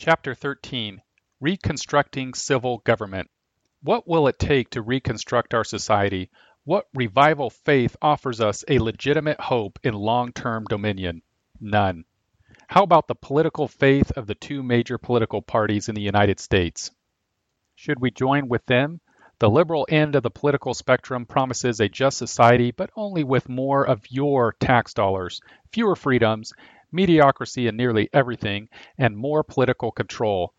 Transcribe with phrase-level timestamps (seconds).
[0.00, 1.02] Chapter 13
[1.40, 3.28] Reconstructing Civil Government.
[3.82, 6.30] What will it take to reconstruct our society?
[6.62, 11.22] What revival faith offers us a legitimate hope in long term dominion?
[11.60, 12.04] None.
[12.68, 16.92] How about the political faith of the two major political parties in the United States?
[17.74, 19.00] Should we join with them?
[19.40, 23.84] The liberal end of the political spectrum promises a just society, but only with more
[23.84, 25.40] of your tax dollars,
[25.72, 26.52] fewer freedoms,
[26.92, 30.52] mediocrity in nearly everything, and more political control.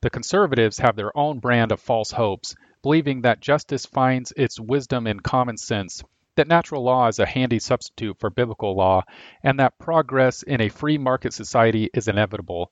[0.00, 5.06] The conservatives have their own brand of false hopes, believing that justice finds its wisdom
[5.06, 6.02] in common sense,
[6.36, 9.02] that natural law is a handy substitute for biblical law,
[9.42, 12.70] and that progress in a free market society is inevitable.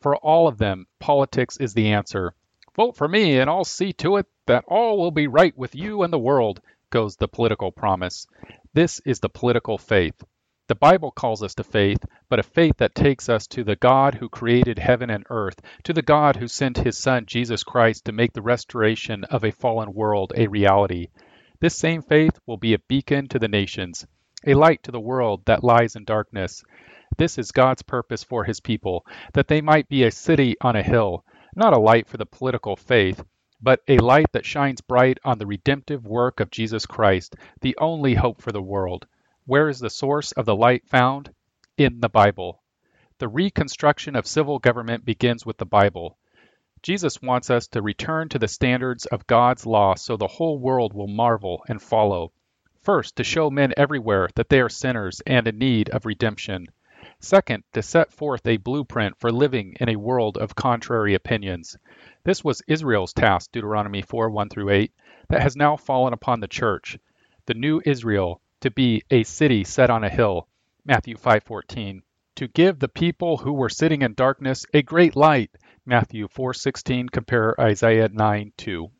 [0.00, 2.34] For all of them, politics is the answer.
[2.76, 6.02] Vote for me, and I'll see to it that all will be right with you
[6.02, 6.60] and the world,
[6.90, 8.26] goes the political promise.
[8.74, 10.22] This is the political faith.
[10.66, 14.14] The Bible calls us to faith, but a faith that takes us to the God
[14.14, 18.12] who created heaven and earth, to the God who sent his Son Jesus Christ to
[18.12, 21.08] make the restoration of a fallen world a reality.
[21.60, 24.06] This same faith will be a beacon to the nations,
[24.46, 26.64] a light to the world that lies in darkness.
[27.18, 30.82] This is God's purpose for his people, that they might be a city on a
[30.82, 33.22] hill, not a light for the political faith,
[33.60, 38.14] but a light that shines bright on the redemptive work of Jesus Christ, the only
[38.14, 39.06] hope for the world.
[39.46, 41.34] Where is the source of the light found?
[41.76, 42.62] In the Bible.
[43.18, 46.16] The reconstruction of civil government begins with the Bible.
[46.80, 50.94] Jesus wants us to return to the standards of God's law so the whole world
[50.94, 52.32] will marvel and follow.
[52.80, 56.68] First, to show men everywhere that they are sinners and in need of redemption.
[57.20, 61.76] Second, to set forth a blueprint for living in a world of contrary opinions.
[62.24, 64.92] This was Israel's task, Deuteronomy 4 1 through 8,
[65.28, 66.98] that has now fallen upon the church.
[67.44, 70.48] The new Israel, to be a city set on a hill.
[70.86, 72.00] Matthew 5:14.
[72.36, 75.50] To give the people who were sitting in darkness a great light.
[75.84, 78.90] Matthew 4:16 compare Isaiah 9:2.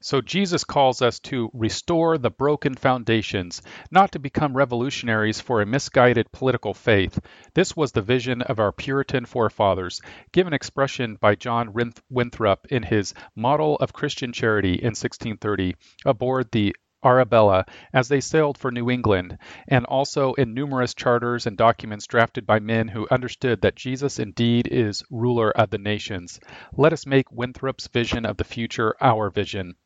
[0.00, 5.66] So Jesus calls us to restore the broken foundations, not to become revolutionaries for a
[5.66, 7.20] misguided political faith.
[7.54, 10.00] This was the vision of our Puritan forefathers,
[10.32, 11.72] given expression by John
[12.10, 18.58] Winthrop in his Model of Christian Charity in 1630 aboard the Arabella as they sailed
[18.58, 19.38] for New England,
[19.68, 24.66] and also in numerous charters and documents drafted by men who understood that Jesus indeed
[24.66, 26.40] is ruler of the nations.
[26.72, 29.76] Let us make Winthrop's vision of the future our vision.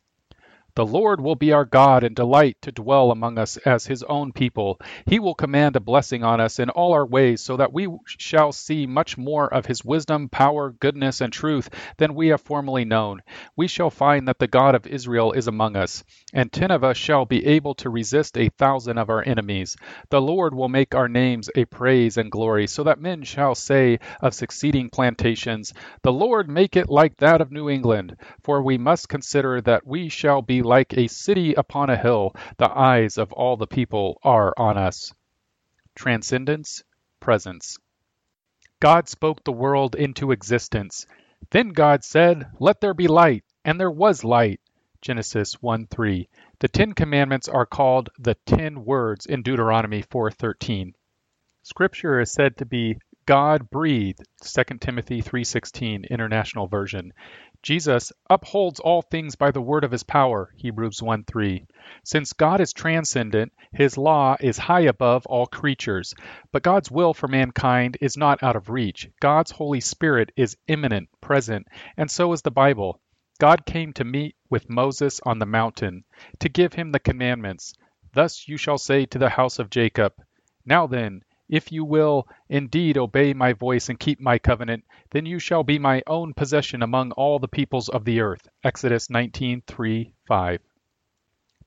[0.74, 4.32] The Lord will be our God and delight to dwell among us as his own
[4.32, 4.80] people.
[5.04, 8.52] He will command a blessing on us in all our ways, so that we shall
[8.52, 11.68] see much more of his wisdom, power, goodness, and truth
[11.98, 13.20] than we have formerly known.
[13.54, 16.96] We shall find that the God of Israel is among us, and ten of us
[16.96, 19.76] shall be able to resist a thousand of our enemies.
[20.08, 23.98] The Lord will make our names a praise and glory, so that men shall say
[24.22, 28.16] of succeeding plantations, The Lord make it like that of New England.
[28.42, 32.70] For we must consider that we shall be like a city upon a hill, the
[32.70, 35.12] eyes of all the people are on us.
[35.94, 36.82] Transcendence,
[37.20, 37.78] Presence.
[38.80, 41.06] God spoke the world into existence.
[41.50, 44.60] Then God said, Let there be light, and there was light.
[45.00, 46.28] Genesis 1 3.
[46.60, 50.94] The Ten Commandments are called the Ten Words in Deuteronomy 4:13.
[51.62, 57.12] Scripture is said to be God breathed, 2 Timothy 3:16 International Version.
[57.62, 61.64] Jesus upholds all things by the word of his power, Hebrews 1:3.
[62.02, 66.14] Since God is transcendent, his law is high above all creatures,
[66.50, 69.08] but God's will for mankind is not out of reach.
[69.20, 73.00] God's Holy Spirit is immanent, present, and so is the Bible.
[73.38, 76.02] God came to meet with Moses on the mountain,
[76.40, 77.74] to give him the commandments.
[78.12, 80.12] Thus you shall say to the house of Jacob,
[80.66, 85.38] Now then, if you will indeed obey my voice and keep my covenant, then you
[85.38, 88.48] shall be my own possession among all the peoples of the earth.
[88.64, 90.60] Exodus 19:3, 5.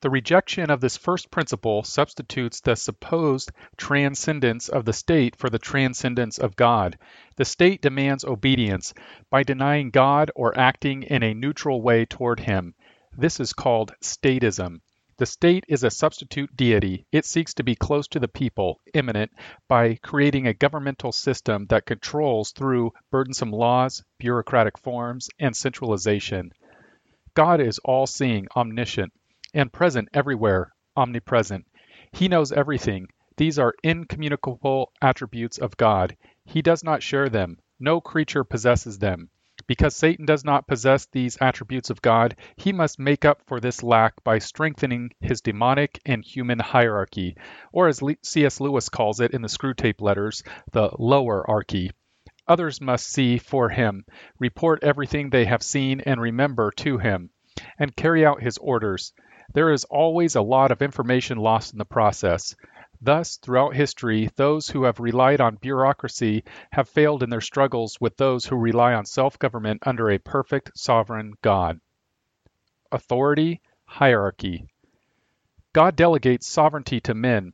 [0.01, 5.57] The rejection of this first principle substitutes the supposed transcendence of the state for the
[5.57, 6.97] transcendence of God.
[7.37, 8.93] The state demands obedience
[9.29, 12.75] by denying God or acting in a neutral way toward him.
[13.17, 14.81] This is called statism.
[15.17, 17.06] The state is a substitute deity.
[17.09, 19.32] It seeks to be close to the people, immanent,
[19.70, 26.52] by creating a governmental system that controls through burdensome laws, bureaucratic forms, and centralization.
[27.34, 29.14] God is all seeing, omniscient,
[29.53, 31.66] and present everywhere, omnipresent.
[32.12, 33.08] He knows everything.
[33.38, 36.17] These are incommunicable attributes of God.
[36.44, 37.59] He does not share them.
[37.79, 39.29] No creature possesses them.
[39.67, 43.82] Because Satan does not possess these attributes of God, he must make up for this
[43.82, 47.35] lack by strengthening his demonic and human hierarchy,
[47.72, 48.59] or as C.S.
[48.62, 51.90] Lewis calls it in the Screwtape Letters, the Lowerarchy.
[52.47, 54.06] Others must see for him,
[54.38, 57.32] report everything they have seen and remember to him,
[57.79, 59.14] and carry out his orders.
[59.53, 62.56] There is always a lot of information lost in the process.
[63.05, 68.17] Thus, throughout history, those who have relied on bureaucracy have failed in their struggles with
[68.17, 71.79] those who rely on self government under a perfect sovereign God.
[72.91, 74.66] Authority, hierarchy.
[75.72, 77.53] God delegates sovereignty to men.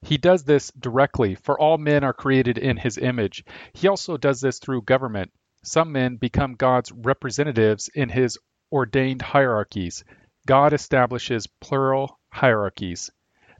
[0.00, 3.44] He does this directly, for all men are created in his image.
[3.74, 5.30] He also does this through government.
[5.62, 8.38] Some men become God's representatives in his
[8.72, 10.04] ordained hierarchies.
[10.46, 13.10] God establishes plural hierarchies.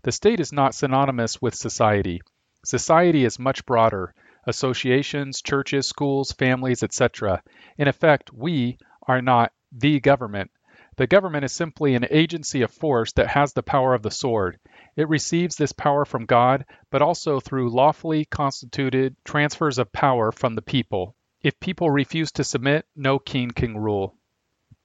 [0.07, 2.21] The state is not synonymous with society.
[2.65, 4.15] Society is much broader
[4.47, 7.43] associations, churches, schools, families, etc.
[7.77, 10.53] In effect, we are not the government.
[10.97, 14.61] The government is simply an agency of force that has the power of the sword.
[14.95, 20.55] It receives this power from God, but also through lawfully constituted transfers of power from
[20.55, 21.17] the people.
[21.43, 24.15] If people refuse to submit, no king can rule.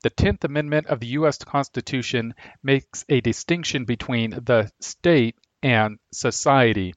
[0.03, 1.37] The 10th Amendment of the U.S.
[1.37, 2.33] Constitution
[2.63, 6.95] makes a distinction between the state and society.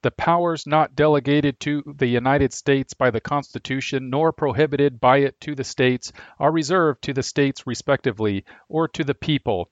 [0.00, 5.38] The powers not delegated to the United States by the Constitution nor prohibited by it
[5.42, 9.70] to the states are reserved to the states respectively, or to the people.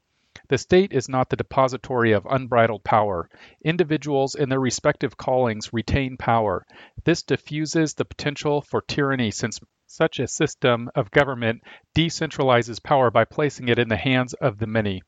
[0.49, 3.31] The state is not the depository of unbridled power.
[3.65, 6.67] Individuals in their respective callings retain power.
[7.05, 11.63] This diffuses the potential for tyranny since such a system of government
[11.95, 15.03] decentralizes power by placing it in the hands of the many.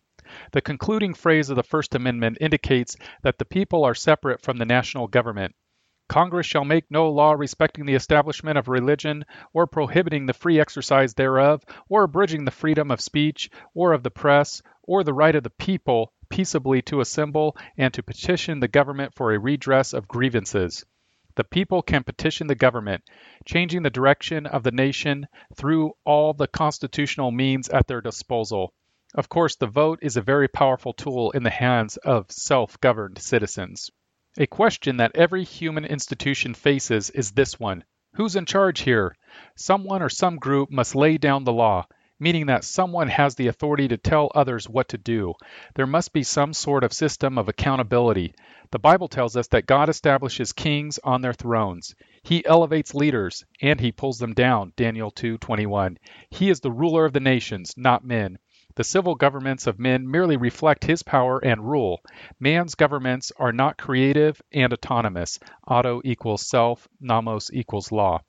[0.52, 4.64] The concluding phrase of the First Amendment indicates that the people are separate from the
[4.64, 5.54] national government.
[6.08, 11.14] Congress shall make no law respecting the establishment of religion, or prohibiting the free exercise
[11.14, 15.42] thereof, or abridging the freedom of speech, or of the press, or the right of
[15.42, 20.84] the people peaceably to assemble and to petition the government for a redress of grievances.
[21.36, 23.04] The people can petition the government,
[23.44, 28.72] changing the direction of the nation through all the constitutional means at their disposal.
[29.14, 33.18] Of course, the vote is a very powerful tool in the hands of self governed
[33.18, 33.90] citizens.
[34.38, 37.84] A question that every human institution faces is this one
[38.14, 39.14] Who's in charge here?
[39.56, 41.86] Someone or some group must lay down the law,
[42.18, 45.34] meaning that someone has the authority to tell others what to do.
[45.74, 48.34] There must be some sort of system of accountability.
[48.70, 51.94] The Bible tells us that God establishes kings on their thrones.
[52.22, 54.72] He elevates leaders and he pulls them down.
[54.76, 55.98] Daniel 2:21.
[56.30, 58.38] He is the ruler of the nations, not men.
[58.76, 62.02] The civil governments of men merely reflect his power and rule.
[62.38, 65.38] Man's governments are not creative and autonomous.
[65.66, 68.20] Auto equals self, nomos equals law.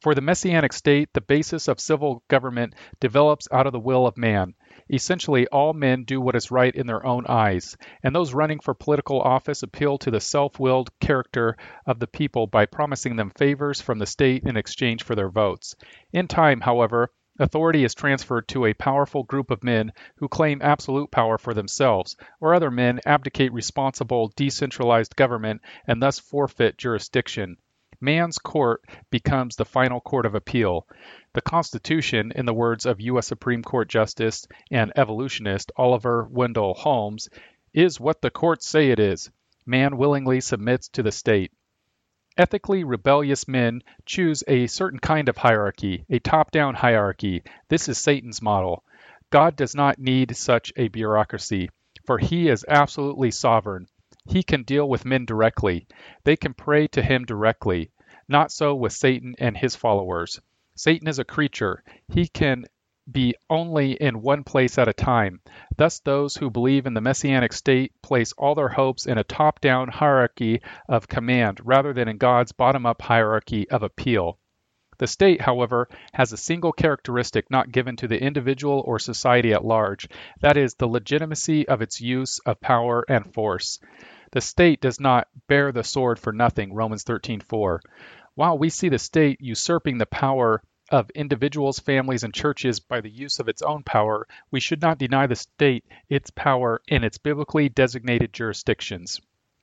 [0.00, 4.16] For the Messianic state, the basis of civil government develops out of the will of
[4.16, 4.54] man.
[4.88, 8.74] Essentially, all men do what is right in their own eyes, and those running for
[8.74, 13.80] political office appeal to the self willed character of the people by promising them favors
[13.80, 15.74] from the state in exchange for their votes.
[16.12, 21.10] In time, however, Authority is transferred to a powerful group of men who claim absolute
[21.10, 27.56] power for themselves, or other men abdicate responsible, decentralized government and thus forfeit jurisdiction.
[28.02, 30.88] Man's court becomes the final court of appeal.
[31.34, 33.28] The Constitution, in the words of U.S.
[33.28, 37.28] Supreme Court Justice and evolutionist Oliver Wendell Holmes,
[37.72, 39.30] is what the courts say it is.
[39.64, 41.52] Man willingly submits to the state.
[42.36, 47.44] Ethically rebellious men choose a certain kind of hierarchy, a top down hierarchy.
[47.68, 48.82] This is Satan's model.
[49.30, 51.70] God does not need such a bureaucracy,
[52.04, 53.86] for he is absolutely sovereign.
[54.28, 55.86] He can deal with men directly.
[56.24, 57.90] They can pray to him directly.
[58.28, 60.40] Not so with Satan and his followers.
[60.74, 61.82] Satan is a creature.
[62.08, 62.64] He can
[63.10, 65.40] be only in one place at a time.
[65.76, 69.60] Thus, those who believe in the messianic state place all their hopes in a top
[69.60, 74.38] down hierarchy of command rather than in God's bottom up hierarchy of appeal.
[74.98, 79.64] The state, however, has a single characteristic not given to the individual or society at
[79.64, 80.08] large
[80.40, 83.80] that is, the legitimacy of its use of power and force.
[84.32, 87.80] The state does not bear the sword for nothing, Romans 13:4.
[88.34, 93.10] While we see the state usurping the power of individuals, families, and churches by the
[93.10, 97.18] use of its own power, we should not deny the state its power in its
[97.18, 99.20] biblically designated jurisdictions.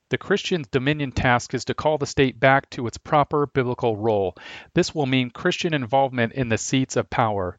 [0.08, 4.36] The Christian's dominion task is to call the state back to its proper biblical role.
[4.74, 7.58] This will mean Christian involvement in the seats of power.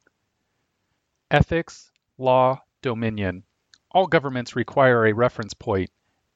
[1.30, 3.44] Ethics, law, dominion.
[3.92, 5.90] All governments require a reference point.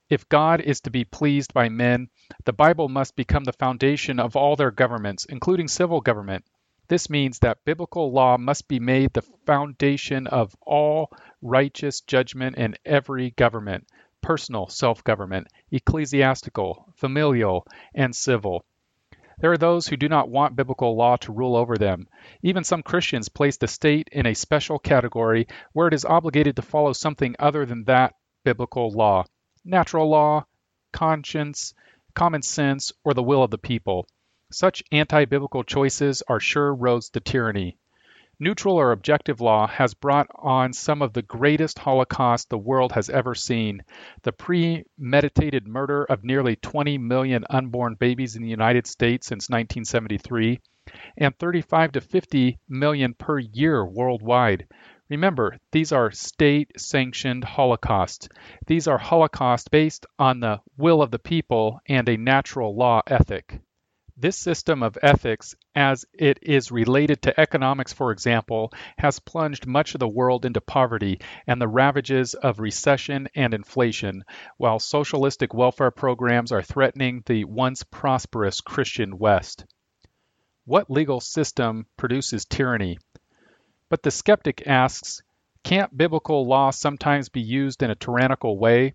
[0.08, 2.10] If God is to be pleased by men,
[2.44, 6.44] the Bible must become the foundation of all their governments, including civil government.
[6.86, 11.10] This means that biblical law must be made the foundation of all
[11.42, 13.88] righteous judgment in every government
[14.22, 18.64] personal self government, ecclesiastical, familial, and civil.
[19.38, 22.06] There are those who do not want biblical law to rule over them.
[22.42, 26.62] Even some Christians place the state in a special category where it is obligated to
[26.62, 29.24] follow something other than that biblical law
[29.66, 30.46] natural law,
[30.92, 31.74] conscience,
[32.14, 34.06] common sense, or the will of the people.
[34.50, 37.76] Such anti biblical choices are sure roads to tyranny.
[38.38, 43.08] Neutral or objective law has brought on some of the greatest Holocaust the world has
[43.08, 43.82] ever seen.
[44.22, 50.60] The premeditated murder of nearly 20 million unborn babies in the United States since 1973,
[51.16, 54.66] and 35 to 50 million per year worldwide.
[55.08, 58.28] Remember, these are state sanctioned holocausts.
[58.66, 63.60] These are holocausts based on the will of the people and a natural law ethic.
[64.16, 69.94] This system of ethics, as it is related to economics, for example, has plunged much
[69.94, 74.24] of the world into poverty and the ravages of recession and inflation,
[74.56, 79.66] while socialistic welfare programs are threatening the once prosperous Christian West.
[80.64, 82.98] What legal system produces tyranny?
[83.88, 85.22] But the skeptic asks,
[85.62, 88.94] can't biblical law sometimes be used in a tyrannical way?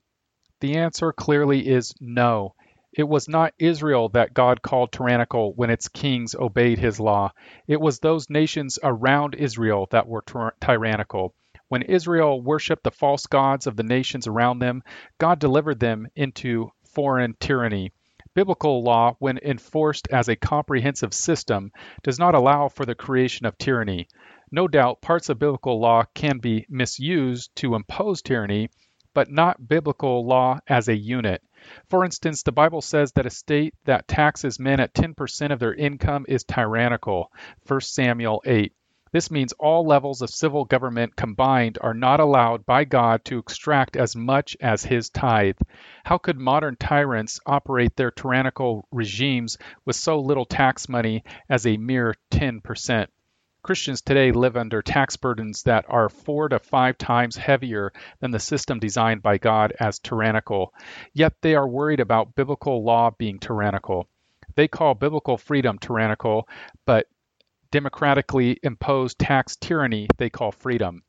[0.60, 2.56] The answer clearly is no.
[2.94, 7.32] It was not Israel that God called tyrannical when its kings obeyed his law.
[7.68, 10.26] It was those nations around Israel that were
[10.60, 11.34] tyrannical.
[11.70, 14.84] When Israel worshiped the false gods of the nations around them,
[15.20, 17.94] God delivered them into foreign tyranny.
[18.34, 21.72] Biblical law, when enforced as a comprehensive system,
[22.04, 24.08] does not allow for the creation of tyranny.
[24.54, 28.70] No doubt parts of biblical law can be misused to impose tyranny,
[29.14, 31.42] but not biblical law as a unit.
[31.88, 35.74] For instance, the Bible says that a state that taxes men at 10% of their
[35.74, 37.32] income is tyrannical.
[37.66, 38.74] 1 Samuel 8.
[39.14, 43.96] This means all levels of civil government combined are not allowed by God to extract
[43.96, 45.60] as much as his tithe.
[46.04, 51.78] How could modern tyrants operate their tyrannical regimes with so little tax money as a
[51.78, 53.08] mere 10%?
[53.64, 58.40] Christians today live under tax burdens that are four to five times heavier than the
[58.40, 60.74] system designed by God as tyrannical,
[61.14, 64.08] yet they are worried about biblical law being tyrannical.
[64.56, 66.50] They call biblical freedom tyrannical,
[66.86, 67.08] but
[67.72, 71.04] democratically imposed tax tyranny they call freedom.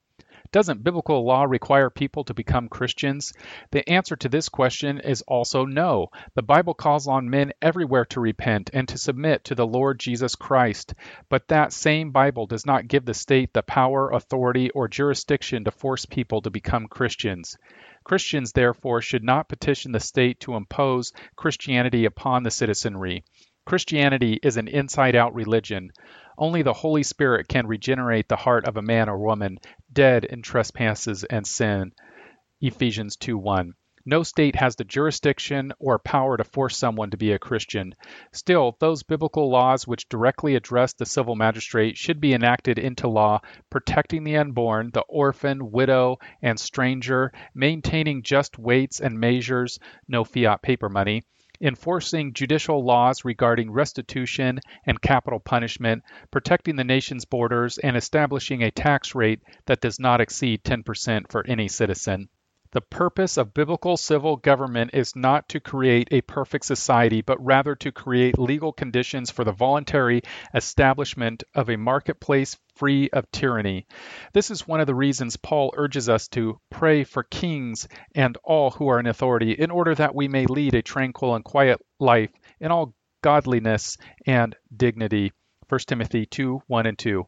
[0.52, 3.32] Doesn't biblical law require people to become Christians?
[3.70, 6.08] The answer to this question is also no.
[6.34, 10.34] The Bible calls on men everywhere to repent and to submit to the Lord Jesus
[10.34, 10.92] Christ.
[11.30, 15.70] But that same Bible does not give the state the power, authority, or jurisdiction to
[15.70, 17.56] force people to become Christians.
[18.04, 23.24] Christians, therefore, should not petition the state to impose Christianity upon the citizenry.
[23.64, 25.92] Christianity is an inside out religion.
[26.38, 29.58] Only the Holy Spirit can regenerate the heart of a man or woman
[29.92, 31.92] dead in trespasses and sin.
[32.60, 33.72] Ephesians 2:1.
[34.04, 37.94] No state has the jurisdiction or power to force someone to be a Christian.
[38.32, 43.40] Still, those biblical laws which directly address the civil magistrate should be enacted into law,
[43.70, 50.62] protecting the unborn, the orphan, widow, and stranger, maintaining just weights and measures, no fiat
[50.62, 51.22] paper money,
[51.62, 58.70] enforcing judicial laws regarding restitution and capital punishment, protecting the nation's borders, and establishing a
[58.70, 62.28] tax rate that does not exceed 10% for any citizen.
[62.72, 67.74] The purpose of biblical civil government is not to create a perfect society, but rather
[67.76, 70.22] to create legal conditions for the voluntary
[70.54, 73.86] establishment of a marketplace free of tyranny.
[74.32, 78.70] This is one of the reasons Paul urges us to pray for kings and all
[78.70, 82.30] who are in authority, in order that we may lead a tranquil and quiet life
[82.58, 85.30] in all godliness and dignity.
[85.68, 87.26] 1 Timothy 2 1 and 2.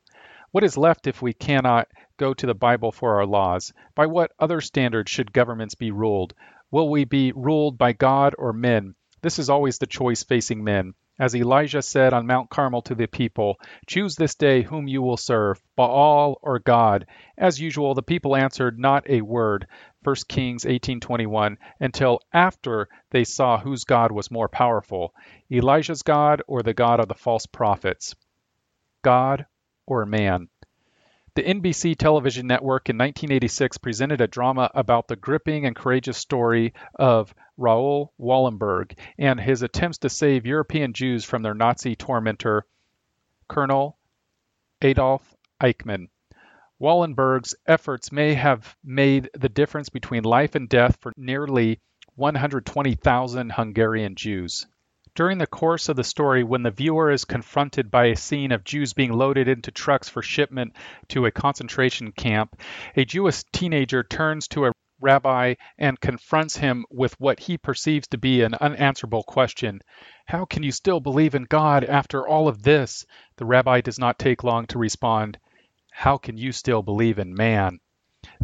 [0.54, 3.72] What is left if we cannot go to the Bible for our laws?
[3.96, 6.32] By what other standards should governments be ruled?
[6.70, 8.94] Will we be ruled by God or men?
[9.20, 10.94] This is always the choice facing men.
[11.18, 13.56] As Elijah said on Mount Carmel to the people,
[13.88, 17.06] Choose this day whom you will serve, Baal or God.
[17.36, 19.66] As usual, the people answered not a word.
[20.04, 25.14] 1 Kings 18:21 until after they saw whose God was more powerful,
[25.50, 28.14] Elijah's God or the God of the false prophets.
[29.02, 29.46] God
[29.86, 30.48] or man.
[31.34, 36.74] The NBC television network in 1986 presented a drama about the gripping and courageous story
[36.94, 42.66] of Raoul Wallenberg and his attempts to save European Jews from their Nazi tormentor,
[43.48, 43.98] Colonel
[44.80, 46.08] Adolf Eichmann.
[46.80, 51.80] Wallenberg's efforts may have made the difference between life and death for nearly
[52.14, 54.66] 120,000 Hungarian Jews.
[55.16, 58.64] During the course of the story, when the viewer is confronted by a scene of
[58.64, 60.74] Jews being loaded into trucks for shipment
[61.10, 62.60] to a concentration camp,
[62.96, 68.18] a Jewish teenager turns to a rabbi and confronts him with what he perceives to
[68.18, 69.82] be an unanswerable question
[70.26, 73.06] How can you still believe in God after all of this?
[73.36, 75.38] The rabbi does not take long to respond
[75.92, 77.78] How can you still believe in man?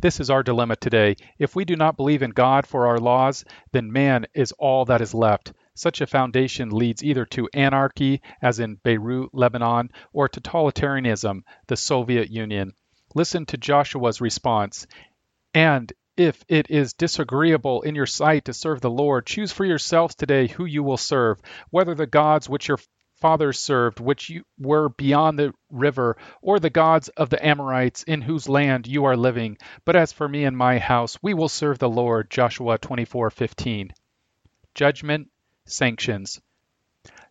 [0.00, 1.16] This is our dilemma today.
[1.36, 5.00] If we do not believe in God for our laws, then man is all that
[5.00, 5.52] is left.
[5.74, 12.30] Such a foundation leads either to anarchy, as in Beirut, Lebanon, or totalitarianism, the Soviet
[12.30, 12.72] Union.
[13.14, 14.86] Listen to Joshua's response.
[15.54, 20.14] And if it is disagreeable in your sight to serve the Lord, choose for yourselves
[20.14, 22.78] today who you will serve, whether the gods which your
[23.20, 28.22] fathers served, which you were beyond the river, or the gods of the Amorites in
[28.22, 29.58] whose land you are living.
[29.84, 32.30] But as for me and my house, we will serve the Lord.
[32.30, 33.90] Joshua 24:15.
[34.74, 35.28] Judgment,
[35.70, 36.40] sanctions.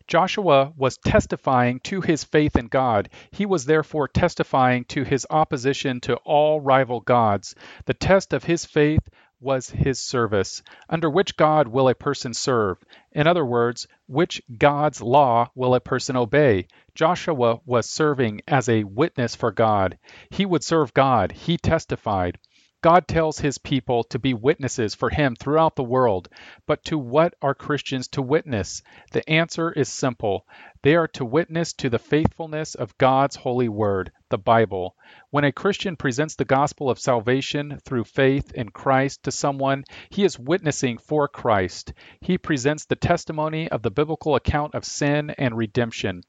[0.06, 3.10] Joshua was testifying to his faith in God.
[3.30, 7.54] He was therefore testifying to his opposition to all rival gods.
[7.84, 10.62] The test of his faith was his service.
[10.88, 12.78] Under which God will a person serve?
[13.12, 16.66] In other words, which God's law will a person obey?
[16.94, 19.96] Joshua was serving as a witness for God.
[20.30, 22.38] He would serve God, he testified.
[22.82, 26.30] God tells his people to be witnesses for him throughout the world.
[26.66, 28.82] But to what are Christians to witness?
[29.12, 30.46] The answer is simple.
[30.82, 34.96] They are to witness to the faithfulness of God's holy word, the Bible.
[35.28, 40.24] When a Christian presents the gospel of salvation through faith in Christ to someone, he
[40.24, 41.92] is witnessing for Christ.
[42.22, 46.22] He presents the testimony of the biblical account of sin and redemption.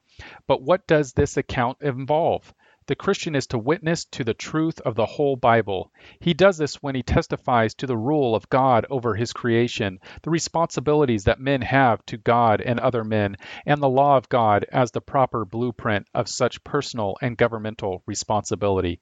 [0.46, 2.52] But what does this account involve?
[2.86, 5.92] The Christian is to witness to the truth of the whole Bible.
[6.18, 10.30] He does this when he testifies to the rule of God over his creation, the
[10.30, 13.36] responsibilities that men have to God and other men,
[13.66, 18.98] and the law of God as the proper blueprint of such personal and governmental responsibility.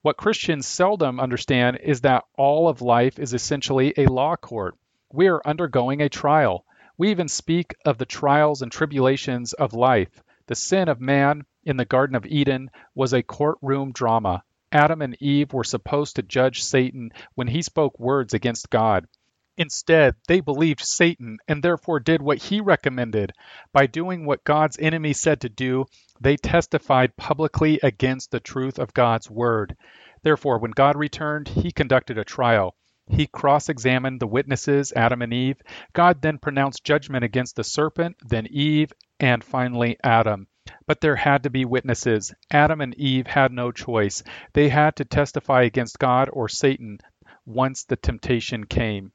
[0.00, 4.74] What Christians seldom understand is that all of life is essentially a law court.
[5.12, 6.64] We are undergoing a trial.
[6.96, 10.22] We even speak of the trials and tribulations of life.
[10.46, 14.42] The sin of man in the Garden of Eden was a courtroom drama.
[14.72, 19.06] Adam and Eve were supposed to judge Satan when he spoke words against God.
[19.58, 23.32] Instead, they believed Satan and therefore did what he recommended.
[23.72, 25.84] By doing what God's enemy said to do,
[26.20, 29.76] they testified publicly against the truth of God's word.
[30.22, 32.76] Therefore, when God returned, he conducted a trial.
[33.10, 35.60] He cross examined the witnesses, Adam and Eve.
[35.92, 40.46] God then pronounced judgment against the serpent, then Eve, and finally Adam.
[40.86, 42.34] But there had to be witnesses.
[42.50, 44.22] Adam and Eve had no choice.
[44.52, 46.98] They had to testify against God or Satan
[47.46, 49.12] once the temptation came.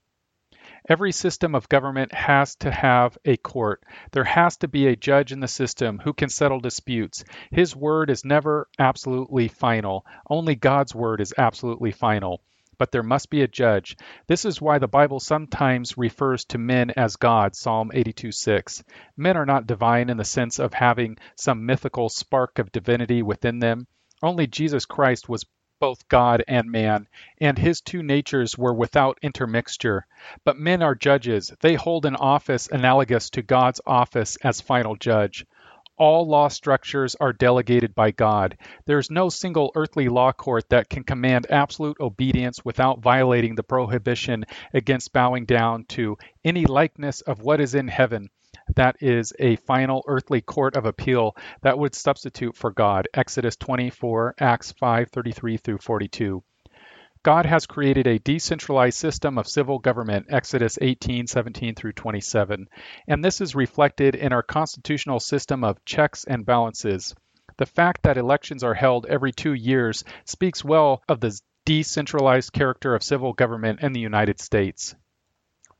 [0.89, 3.83] Every system of government has to have a court.
[4.11, 7.23] There has to be a judge in the system who can settle disputes.
[7.51, 10.05] His word is never absolutely final.
[10.29, 12.41] Only God's word is absolutely final
[12.77, 13.97] but there must be a judge.
[14.27, 18.83] This is why the Bible sometimes refers to men as God, Psalm 82:6.
[19.17, 23.59] Men are not divine in the sense of having some mythical spark of divinity within
[23.59, 23.87] them.
[24.21, 25.45] Only Jesus Christ was
[25.79, 27.07] both God and man,
[27.41, 30.05] and his two natures were without intermixture.
[30.45, 31.51] But men are judges.
[31.59, 35.45] They hold an office analogous to God's office as final judge.
[35.97, 38.57] All law structures are delegated by God.
[38.85, 43.63] There is no single earthly law court that can command absolute obedience without violating the
[43.63, 48.29] prohibition against bowing down to any likeness of what is in heaven.
[48.75, 53.07] That is a final earthly court of appeal that would substitute for God.
[53.13, 56.43] Exodus 24, Acts 5:33 through 42.
[57.23, 62.67] God has created a decentralized system of civil government, Exodus 18, 17 through 27,
[63.07, 67.15] and this is reflected in our constitutional system of checks and balances.
[67.55, 72.93] The fact that elections are held every two years speaks well of the decentralized character
[72.93, 74.93] of civil government in the United States.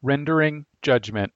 [0.02, 1.34] Rendering judgment.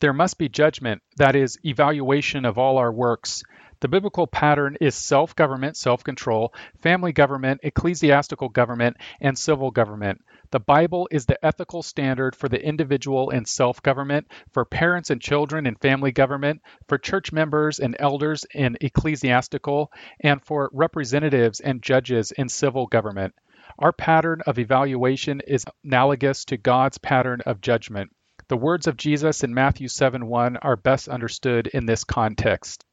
[0.00, 3.44] There must be judgment, that is, evaluation of all our works.
[3.80, 10.20] The biblical pattern is self government, self control, family government, ecclesiastical government, and civil government.
[10.50, 15.20] The Bible is the ethical standard for the individual in self government, for parents and
[15.20, 21.80] children in family government, for church members and elders in ecclesiastical, and for representatives and
[21.80, 23.32] judges in civil government.
[23.78, 28.10] Our pattern of evaluation is analogous to God's pattern of judgment.
[28.48, 32.84] The words of Jesus in Matthew 7 1 are best understood in this context.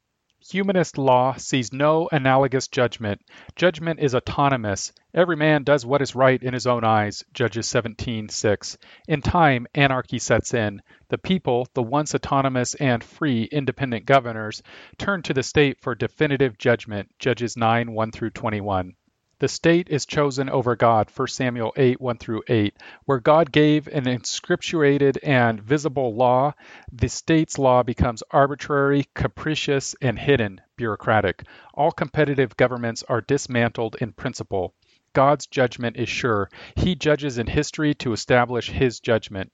[0.51, 3.19] Humanist law sees no analogous judgment.
[3.55, 4.93] Judgment is autonomous.
[5.11, 7.23] Every man does what is right in his own eyes.
[7.33, 8.77] Judges 17:6.
[9.07, 10.83] In time, anarchy sets in.
[11.09, 14.61] The people, the once autonomous and free independent governors,
[14.99, 17.09] turn to the state for definitive judgment.
[17.17, 18.93] Judges 9:1 through 21.
[19.37, 22.73] The state is chosen over God, 1 Samuel 8 1 through 8.
[23.03, 26.53] Where God gave an inscripturated and visible law,
[26.89, 31.43] the state's law becomes arbitrary, capricious, and hidden, bureaucratic.
[31.73, 34.73] All competitive governments are dismantled in principle.
[35.11, 36.49] God's judgment is sure.
[36.77, 39.51] He judges in history to establish his judgment.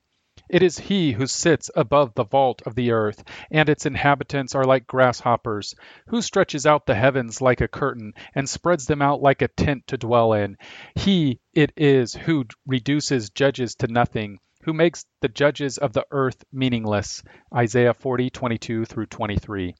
[0.48, 4.64] It is he who sits above the vault of the earth, and its inhabitants are
[4.64, 5.76] like grasshoppers,
[6.08, 9.88] who stretches out the heavens like a curtain, and spreads them out like a tent
[9.88, 10.56] to dwell in.
[10.96, 16.44] He it is who reduces judges to nothing, who makes the judges of the earth
[16.54, 17.24] meaningless.
[17.54, 19.76] Isaiah 40:22 through 23.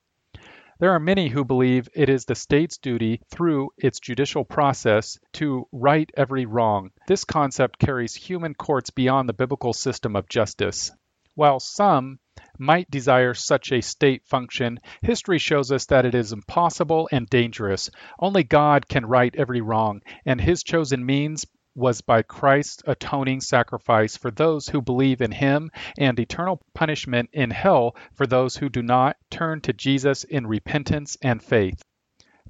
[0.82, 5.68] There are many who believe it is the state's duty, through its judicial process, to
[5.72, 6.90] right every wrong.
[7.08, 10.92] This concept carries human courts beyond the biblical system of justice.
[11.36, 12.18] While some
[12.58, 17.92] might desire such a state function, history shows us that it is impossible and dangerous.
[18.18, 24.18] Only God can right every wrong, and his chosen means was by Christ's atoning sacrifice
[24.18, 28.82] for those who believe in him and eternal punishment in hell for those who do
[28.82, 31.82] not turn to Jesus in repentance and faith.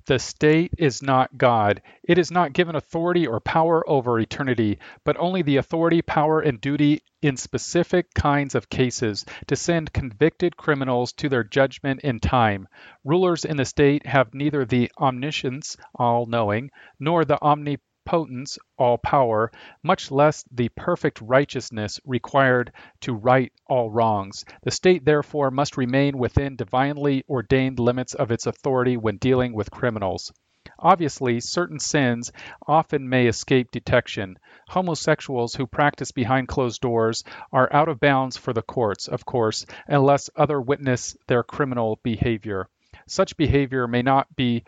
[0.07, 1.84] The state is not God.
[2.03, 6.60] It is not given authority or power over eternity, but only the authority, power, and
[6.60, 12.67] duty in specific kinds of cases to send convicted criminals to their judgment in time.
[13.03, 18.97] Rulers in the state have neither the omniscience, all knowing, nor the omnipotence potence, all
[18.97, 19.50] power,
[19.84, 22.69] much less the perfect righteousness required
[23.00, 24.43] to right all wrongs.
[24.63, 29.71] The state therefore must remain within divinely ordained limits of its authority when dealing with
[29.71, 30.34] criminals.
[30.78, 32.34] Obviously, certain sins
[32.67, 34.38] often may escape detection.
[34.67, 39.65] Homosexuals who practice behind closed doors are out of bounds for the courts, of course,
[39.88, 42.67] unless other witness their criminal behavior.
[43.08, 44.65] Such behavior may not be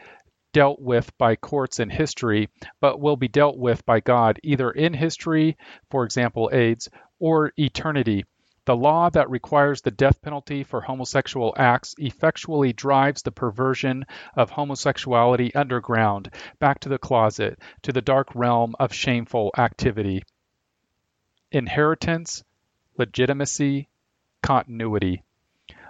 [0.53, 2.47] dealt with by courts in history,
[2.79, 5.57] but will be dealt with by God either in history,
[5.89, 6.89] for example, AIDS,
[7.19, 8.23] or eternity.
[8.65, 14.05] The law that requires the death penalty for homosexual acts effectually drives the perversion
[14.37, 20.23] of homosexuality underground, back to the closet, to the dark realm of shameful activity.
[21.51, 22.43] Inheritance,
[22.97, 23.89] legitimacy,
[24.41, 25.23] continuity.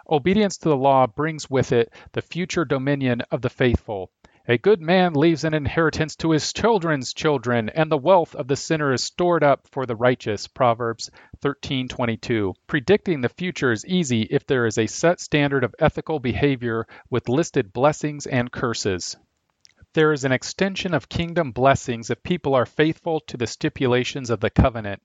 [0.09, 4.09] Obedience to the law brings with it the future dominion of the faithful.
[4.45, 8.57] A good man leaves an inheritance to his children's children, and the wealth of the
[8.57, 10.47] sinner is stored up for the righteous.
[10.47, 12.53] Proverbs 13:22.
[12.67, 17.29] Predicting the future is easy if there is a set standard of ethical behavior with
[17.29, 19.15] listed blessings and curses.
[19.93, 24.41] There is an extension of kingdom blessings if people are faithful to the stipulations of
[24.41, 25.01] the covenant.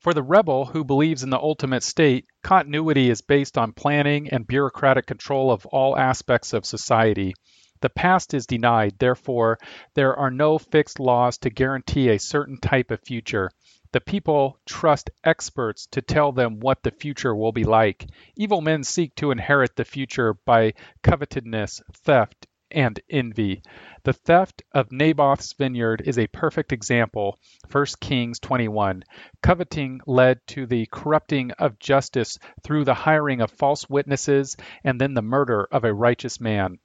[0.00, 4.48] For the rebel who believes in the ultimate state, continuity is based on planning and
[4.48, 7.34] bureaucratic control of all aspects of society.
[7.80, 9.58] The past is denied, therefore,
[9.94, 13.50] there are no fixed laws to guarantee a certain type of future.
[13.92, 18.06] The people trust experts to tell them what the future will be like.
[18.36, 23.62] Evil men seek to inherit the future by covetousness, theft, and envy.
[24.02, 27.38] The theft of Naboth's vineyard is a perfect example.
[27.70, 29.04] 1 Kings 21.
[29.40, 35.14] Coveting led to the corrupting of justice through the hiring of false witnesses and then
[35.14, 36.78] the murder of a righteous man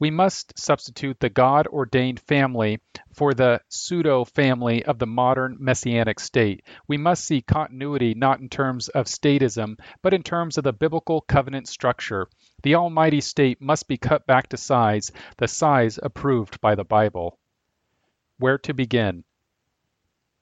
[0.00, 2.80] we must substitute the God ordained family
[3.12, 6.62] for the pseudo family of the modern messianic state.
[6.88, 11.20] We must see continuity not in terms of statism, but in terms of the biblical
[11.20, 12.28] covenant structure.
[12.62, 17.38] The almighty state must be cut back to size, the size approved by the Bible.
[18.38, 19.24] Where to begin?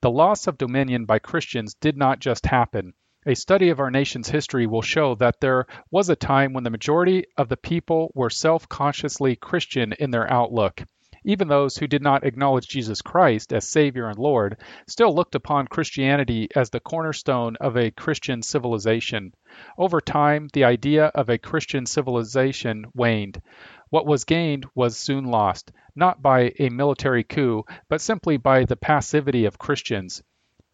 [0.02, 2.94] The loss of dominion by Christians did not just happen.
[3.26, 6.70] A study of our nation's history will show that there was a time when the
[6.70, 10.84] majority of the people were self consciously Christian in their outlook.
[11.24, 15.66] Even those who did not acknowledge Jesus Christ as Savior and Lord still looked upon
[15.66, 19.34] Christianity as the cornerstone of a Christian civilization.
[19.76, 23.42] Over time, the idea of a Christian civilization waned.
[23.90, 28.76] What was gained was soon lost, not by a military coup, but simply by the
[28.76, 30.22] passivity of Christians.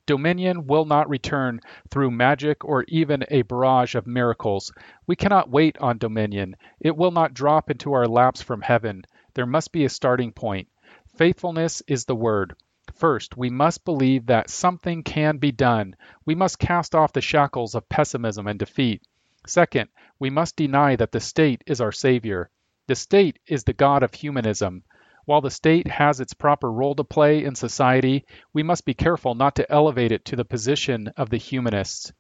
[0.07, 4.71] Dominion will not return through magic or even a barrage of miracles.
[5.07, 6.57] We cannot wait on dominion.
[6.79, 9.05] It will not drop into our laps from heaven.
[9.33, 10.69] There must be a starting point.
[11.17, 12.55] Faithfulness is the word.
[12.93, 15.97] First, we must believe that something can be done.
[16.27, 19.03] We must cast off the shackles of pessimism and defeat.
[19.47, 19.89] Second,
[20.19, 22.51] we must deny that the state is our savior.
[22.87, 24.85] The state is the God of humanism.
[25.27, 29.35] While the state has its proper role to play in society, we must be careful
[29.35, 32.13] not to elevate it to the position of the humanists.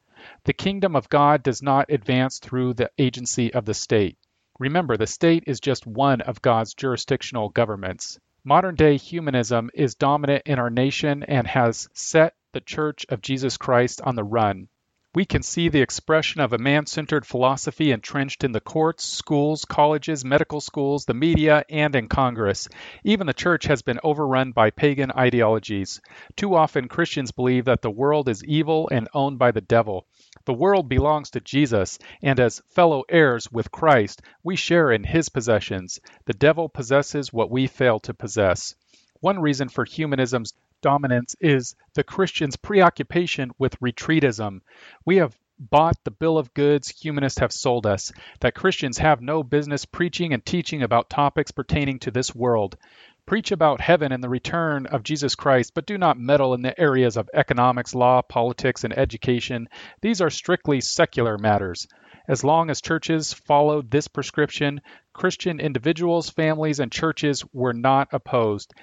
[0.44, 4.16] The kingdom of God does not advance through the agency of the state.
[4.58, 8.18] Remember, the state is just one of God's jurisdictional governments.
[8.42, 13.58] Modern day humanism is dominant in our nation and has set the Church of Jesus
[13.58, 14.68] Christ on the run.
[15.14, 19.64] We can see the expression of a man centered philosophy entrenched in the courts, schools,
[19.64, 22.68] colleges, medical schools, the media, and in Congress.
[23.04, 26.00] Even the church has been overrun by pagan ideologies.
[26.34, 30.04] Too often, Christians believe that the world is evil and owned by the devil.
[30.46, 35.28] The world belongs to Jesus, and as fellow heirs with Christ, we share in his
[35.28, 36.00] possessions.
[36.24, 38.74] The devil possesses what we fail to possess.
[39.20, 44.60] One reason for humanism's dominance is the Christian's preoccupation with retreatism.
[45.06, 49.42] We have bought the bill of goods humanists have sold us that Christians have no
[49.42, 52.76] business preaching and teaching about topics pertaining to this world.
[53.24, 56.78] Preach about heaven and the return of Jesus Christ, but do not meddle in the
[56.78, 59.70] areas of economics, law, politics, and education.
[60.02, 61.88] These are strictly secular matters.
[62.28, 64.82] As long as churches followed this prescription,
[65.14, 68.74] Christian individuals, families, and churches were not opposed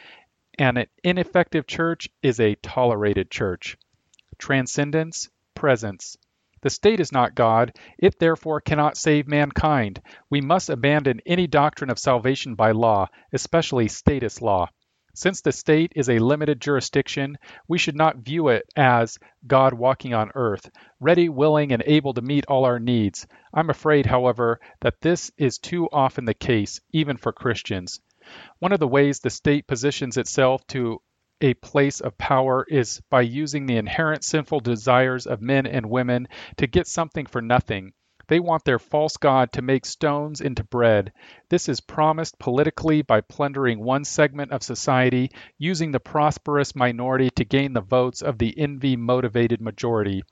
[0.57, 3.77] and an ineffective church is a tolerated church.
[4.37, 6.17] Transcendence, presence.
[6.61, 10.01] The state is not God, it therefore cannot save mankind.
[10.29, 14.69] We must abandon any doctrine of salvation by law, especially statist law.
[15.13, 17.37] Since the state is a limited jurisdiction,
[17.67, 22.21] we should not view it as God walking on earth, ready, willing, and able to
[22.21, 23.27] meet all our needs.
[23.53, 27.99] I'm afraid, however, that this is too often the case, even for Christians.
[28.59, 31.01] One of the ways the state positions itself to
[31.41, 36.27] a place of power is by using the inherent sinful desires of men and women
[36.57, 37.93] to get something for nothing.
[38.27, 41.11] They want their false god to make stones into bread.
[41.49, 47.43] This is promised politically by plundering one segment of society, using the prosperous minority to
[47.43, 50.23] gain the votes of the envy motivated majority.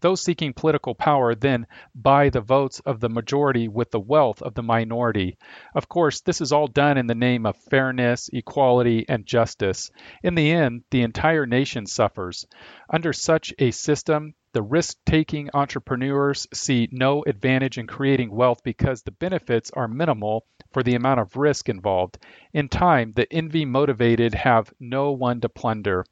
[0.00, 4.54] Those seeking political power then buy the votes of the majority with the wealth of
[4.54, 5.38] the minority.
[5.74, 9.90] Of course, this is all done in the name of fairness, equality, and justice.
[10.22, 12.46] In the end, the entire nation suffers.
[12.90, 19.02] Under such a system, the risk taking entrepreneurs see no advantage in creating wealth because
[19.02, 22.18] the benefits are minimal for the amount of risk involved.
[22.52, 26.04] In time, the envy motivated have no one to plunder.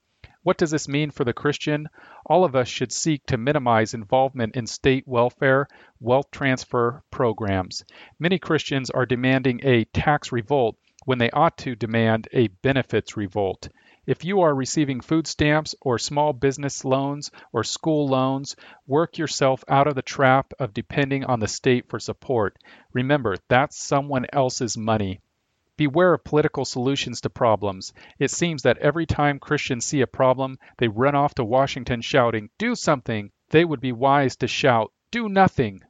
[0.44, 1.88] What does this mean for the Christian?
[2.26, 5.68] All of us should seek to minimize involvement in state welfare,
[6.00, 7.84] wealth transfer programs.
[8.18, 13.68] Many Christians are demanding a tax revolt when they ought to demand a benefits revolt.
[14.04, 19.62] If you are receiving food stamps or small business loans or school loans, work yourself
[19.68, 22.56] out of the trap of depending on the state for support.
[22.92, 25.20] Remember, that's someone else's money.
[25.76, 27.92] Beware of political solutions to problems.
[28.18, 32.50] It seems that every time Christians see a problem, they run off to Washington shouting,
[32.58, 33.30] Do something!
[33.48, 35.82] They would be wise to shout, Do nothing!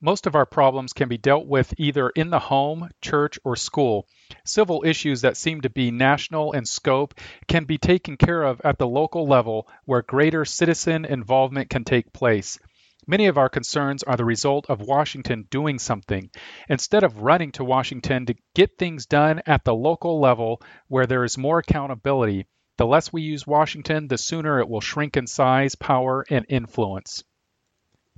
[0.00, 4.06] Most of our problems can be dealt with either in the home, church, or school.
[4.44, 7.14] Civil issues that seem to be national in scope
[7.48, 12.12] can be taken care of at the local level where greater citizen involvement can take
[12.12, 12.58] place.
[13.06, 16.30] Many of our concerns are the result of Washington doing something.
[16.68, 21.24] Instead of running to Washington to get things done at the local level where there
[21.24, 22.46] is more accountability,
[22.78, 27.24] the less we use Washington, the sooner it will shrink in size, power, and influence.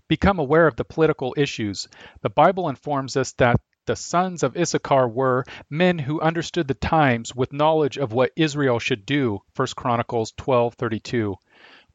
[0.09, 1.89] Become aware of the political issues.
[2.21, 7.35] The Bible informs us that the sons of Issachar were men who understood the times
[7.35, 9.43] with knowledge of what Israel should do.
[9.57, 11.35] 1 Chronicles 12:32.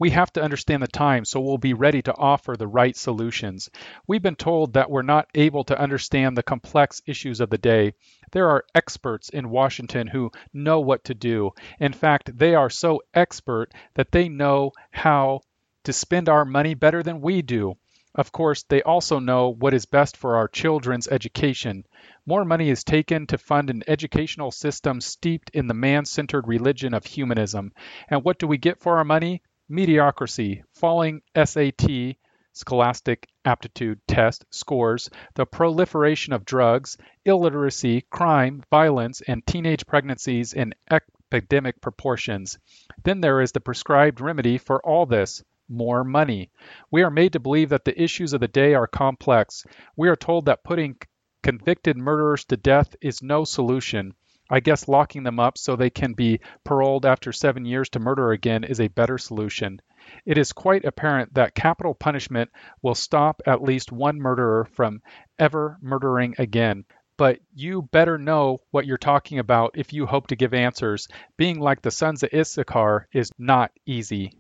[0.02, 3.70] We have to understand the time so we'll be ready to offer the right solutions.
[4.08, 7.94] We've been told that we're not able to understand the complex issues of the day.
[8.32, 11.52] There are experts in Washington who know what to do.
[11.80, 15.42] In fact, they are so expert that they know how
[15.84, 17.78] to spend our money better than we do.
[18.16, 21.86] Of course, they also know what is best for our children's education.
[22.26, 26.96] More money is taken to fund an educational system steeped in the man centered religion
[26.96, 27.72] of humanism.
[28.10, 29.44] And what do we get for our money?
[29.72, 32.18] Mediocrity, falling SAT
[32.54, 40.74] scholastic aptitude test scores, the proliferation of drugs, illiteracy, crime, violence, and teenage pregnancies in
[40.90, 42.60] epidemic proportions.
[43.04, 46.52] Then there is the prescribed remedy for all this more money.
[46.92, 49.66] We are made to believe that the issues of the day are complex.
[49.96, 50.98] We are told that putting
[51.42, 54.14] convicted murderers to death is no solution.
[54.52, 58.32] I guess locking them up so they can be paroled after seven years to murder
[58.32, 59.82] again is a better solution.
[60.26, 65.02] It is quite apparent that capital punishment will stop at least one murderer from
[65.40, 66.84] ever murdering again.
[67.16, 71.08] But you better know what you're talking about if you hope to give answers.
[71.38, 74.38] Being like the sons of Issachar is not easy.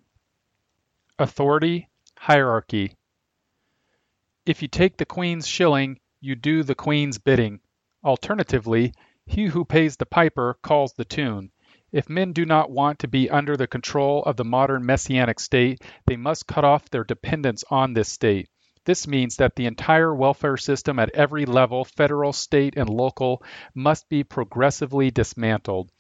[1.20, 2.98] Authority, hierarchy.
[4.46, 7.62] If you take the queen's shilling, you do the queen's bidding.
[8.04, 8.94] Alternatively,
[9.28, 11.52] he who pays the piper calls the tune.
[11.92, 15.82] If men do not want to be under the control of the modern messianic state,
[16.08, 18.50] they must cut off their dependence on this state.
[18.84, 23.44] This means that the entire welfare system at every level, federal, state, and local,
[23.76, 25.92] must be progressively dismantled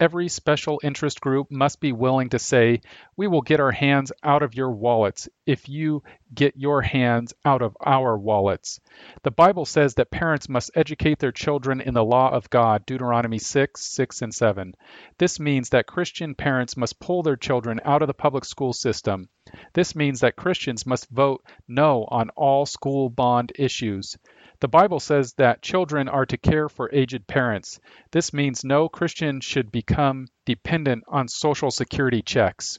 [0.00, 2.80] every special interest group must be willing to say,
[3.16, 6.02] we will get our hands out of your wallets if you
[6.34, 8.80] get your hands out of our wallets.
[9.22, 13.38] The Bible says that parents must educate their children in the law of God, Deuteronomy
[13.38, 14.74] 6, 6, and 7.
[15.18, 19.28] This means that Christian parents must pull their children out of the public school system.
[19.74, 24.16] This means that Christians must vote no on all school bond issues.
[24.60, 27.80] The Bible says that children are to care for aged parents.
[28.10, 32.78] This means no Christian should become dependent on Social Security checks.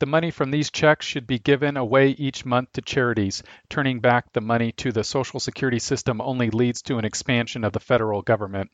[0.00, 3.42] The money from these checks should be given away each month to charities.
[3.68, 7.74] Turning back the money to the Social Security system only leads to an expansion of
[7.74, 8.70] the federal government.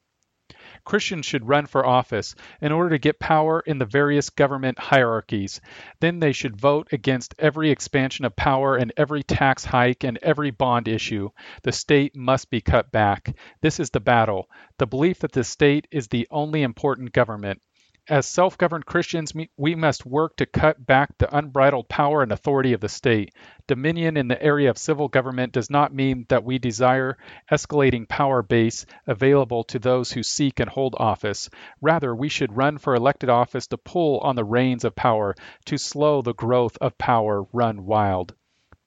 [0.85, 5.61] Christians should run for office in order to get power in the various government hierarchies.
[6.01, 10.51] Then they should vote against every expansion of power and every tax hike and every
[10.51, 11.31] bond issue.
[11.62, 13.37] The state must be cut back.
[13.61, 17.61] This is the battle the belief that the state is the only important government.
[18.10, 22.74] As self governed Christians, we must work to cut back the unbridled power and authority
[22.74, 23.32] of the state.
[23.66, 27.16] Dominion in the area of civil government does not mean that we desire
[27.50, 31.48] escalating power base available to those who seek and hold office.
[31.80, 35.78] Rather, we should run for elected office to pull on the reins of power, to
[35.78, 38.34] slow the growth of power run wild.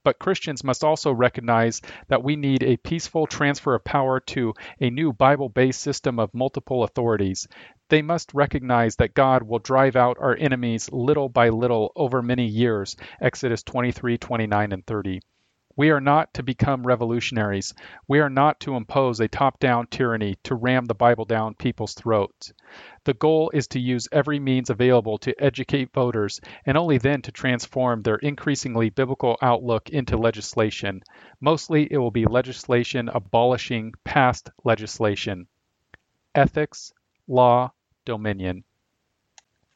[0.08, 4.89] But Christians must also recognize that we need a peaceful transfer of power to a
[4.89, 7.45] new Bible based system of multiple authorities.
[7.89, 12.45] They must recognize that God will drive out our enemies little by little over many
[12.45, 12.97] years.
[13.21, 15.21] Exodus 23, 29, and 30.
[15.78, 17.73] We are not to become revolutionaries.
[18.06, 21.93] We are not to impose a top down tyranny to ram the Bible down people's
[21.93, 22.52] throats.
[23.06, 27.32] The goal is to use every means available to educate voters and only then to
[27.32, 31.04] transform their increasingly biblical outlook into legislation.
[31.39, 35.47] Mostly it will be legislation abolishing past legislation.
[36.36, 36.91] Ethics,
[37.28, 37.71] law,
[38.08, 38.63] dominion.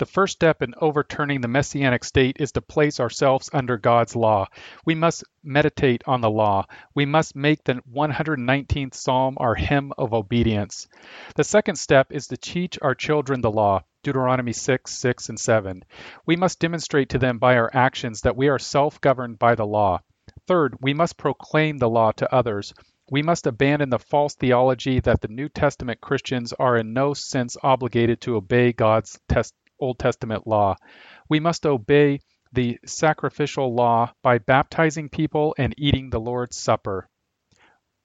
[0.02, 4.48] The first step in overturning the messianic state is to place ourselves under God's law.
[4.86, 6.65] We must meditate on the law.
[6.96, 10.88] We must make the 119th Psalm our hymn of obedience.
[11.36, 13.84] The second step is to teach our children the law.
[14.02, 15.84] Deuteronomy 6, 6, and 7.
[16.26, 19.67] We must demonstrate to them by our actions that we are self governed by the
[19.67, 20.00] law.
[20.48, 22.74] Third, we must proclaim the law to others.
[23.12, 27.58] We must abandon the false theology that the New Testament Christians are in no sense
[27.62, 30.78] obligated to obey God's test- Old Testament law.
[31.28, 32.21] We must obey
[32.54, 37.10] the sacrificial law by baptizing people and eating the Lord's Supper.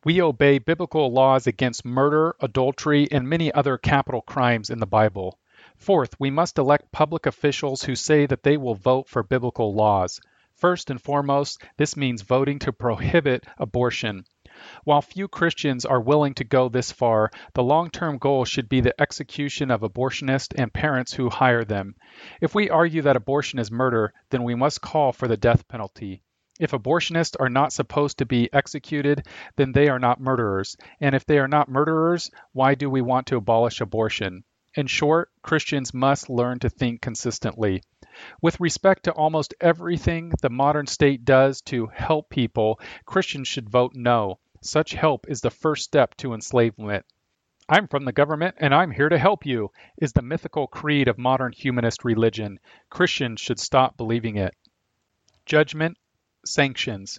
[0.05, 5.38] We obey biblical laws against murder, adultery, and many other capital crimes in the Bible.
[5.77, 10.19] Fourth, we must elect public officials who say that they will vote for biblical laws.
[10.57, 14.25] First and foremost, this means voting to prohibit abortion.
[14.85, 18.81] While few Christians are willing to go this far, the long term goal should be
[18.81, 21.97] the execution of abortionists and parents who hire them.
[22.40, 26.23] If we argue that abortion is murder, then we must call for the death penalty.
[26.59, 30.77] If abortionists are not supposed to be executed, then they are not murderers.
[31.01, 34.45] And if they are not murderers, why do we want to abolish abortion?
[34.75, 37.83] In short, Christians must learn to think consistently.
[38.40, 43.92] With respect to almost everything the modern state does to help people, Christians should vote
[43.95, 44.38] no.
[44.62, 47.05] Such help is the first step to enslavement.
[47.69, 51.19] I'm from the government and I'm here to help you, is the mythical creed of
[51.19, 52.61] modern humanist religion.
[52.90, 54.55] Christians should stop believing it.
[55.47, 55.99] Judgment,
[56.45, 57.19] sanctions.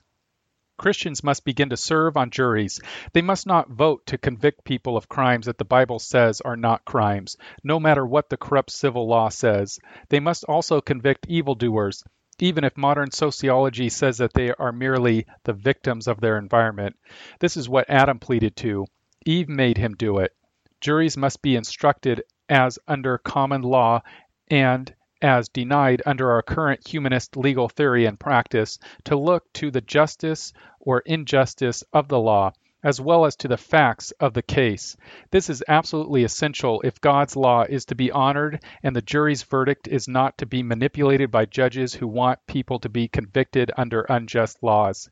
[0.77, 2.79] Christians must begin to serve on juries.
[3.11, 6.85] They must not vote to convict people of crimes that the Bible says are not
[6.85, 9.79] crimes, no matter what the corrupt civil law says.
[10.09, 12.03] They must also convict evildoers,
[12.39, 16.95] even if modern sociology says that they are merely the victims of their environment.
[17.39, 18.85] This is what Adam pleaded to.
[19.25, 20.35] Eve made him do it.
[20.79, 24.01] Juries must be instructed as under common law
[24.49, 29.81] and as denied under our current humanist legal theory and practice to look to the
[29.81, 32.51] justice or injustice of the law
[32.87, 34.95] as well as to the facts of the case.
[35.29, 39.89] This is absolutely essential if God's law is to be honored and the jury's verdict
[39.89, 44.63] is not to be manipulated by judges who want people to be convicted under unjust
[44.63, 45.09] laws.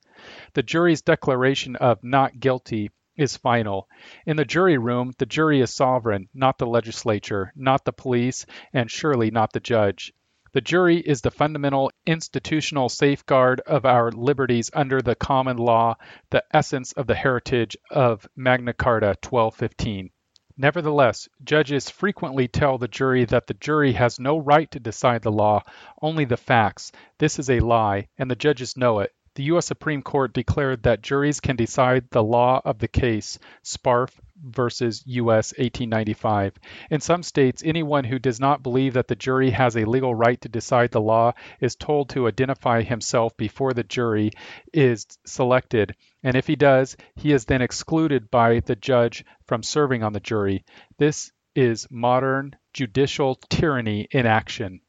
[0.53, 3.89] The jury's declaration of not guilty is final.
[4.25, 8.89] In the jury room, the jury is sovereign, not the legislature, not the police, and
[8.89, 10.13] surely not the judge.
[10.55, 15.97] The jury is the fundamental institutional safeguard of our liberties under the common law,
[16.29, 20.11] the essence of the heritage of Magna Carta 1215.
[20.55, 25.29] Nevertheless, judges frequently tell the jury that the jury has no right to decide the
[25.29, 25.61] law,
[26.01, 26.93] only the facts.
[27.17, 29.13] This is a lie, and the judges know it.
[29.35, 29.65] The U.S.
[29.65, 34.09] Supreme Court declared that juries can decide the law of the case, Sparf
[34.41, 35.51] versus U.S.
[35.57, 36.53] 1895.
[36.89, 40.39] In some states, anyone who does not believe that the jury has a legal right
[40.39, 44.31] to decide the law is told to identify himself before the jury
[44.71, 50.01] is selected, and if he does, he is then excluded by the judge from serving
[50.01, 50.63] on the jury.
[50.97, 54.79] This is modern judicial tyranny in action.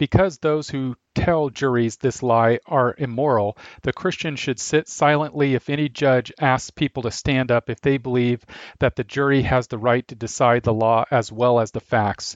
[0.00, 5.68] Because those who tell juries this lie are immoral, the Christian should sit silently if
[5.68, 8.42] any judge asks people to stand up if they believe
[8.78, 12.34] that the jury has the right to decide the law as well as the facts.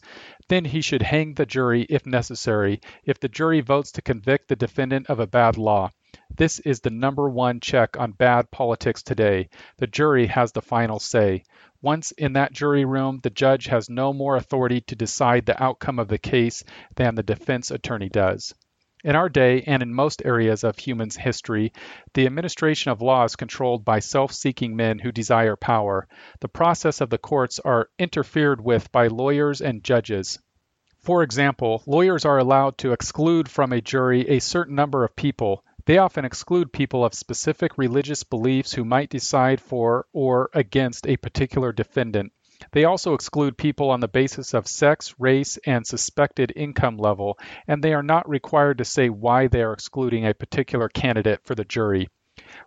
[0.50, 4.56] Then he should hang the jury if necessary, if the jury votes to convict the
[4.56, 5.88] defendant of a bad law.
[6.36, 9.48] This is the number one check on bad politics today.
[9.78, 11.44] The jury has the final say.
[11.82, 15.98] Once in that jury room, the judge has no more authority to decide the outcome
[15.98, 16.64] of the case
[16.96, 18.54] than the defense attorney does.
[19.04, 21.74] In our day and in most areas of human history,
[22.14, 26.08] the administration of law is controlled by self-seeking men who desire power.
[26.40, 30.38] The process of the courts are interfered with by lawyers and judges.
[31.02, 35.62] For example, lawyers are allowed to exclude from a jury a certain number of people,
[35.86, 41.16] they often exclude people of specific religious beliefs who might decide for or against a
[41.16, 42.32] particular defendant.
[42.72, 47.82] They also exclude people on the basis of sex, race, and suspected income level, and
[47.82, 51.64] they are not required to say why they are excluding a particular candidate for the
[51.64, 52.08] jury.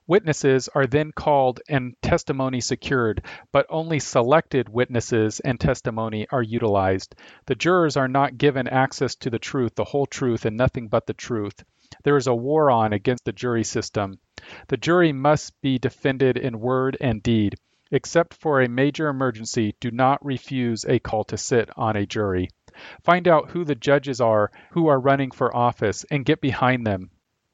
[0.06, 7.16] Witnesses are then called and testimony secured, but only selected witnesses and testimony are utilized.
[7.46, 11.08] The jurors are not given access to the truth, the whole truth, and nothing but
[11.08, 11.64] the truth.
[12.04, 14.20] There is a war on against the jury system.
[14.68, 17.56] The jury must be defended in word and deed.
[17.92, 22.50] Except for a major emergency, do not refuse a call to sit on a jury.
[23.04, 27.10] Find out who the judges are who are running for office and get behind them.